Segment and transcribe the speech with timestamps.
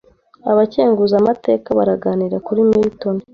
[0.51, 3.15] Abakenguzamateka baraganira kuri Milton